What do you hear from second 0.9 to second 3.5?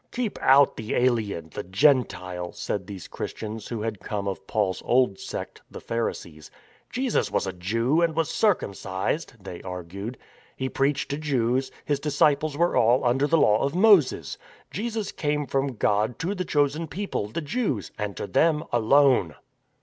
alien— the Gentile," said these Chris